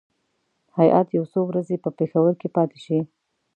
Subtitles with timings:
[0.77, 2.99] هیات یو څو ورځې په پېښور کې پاتې شي.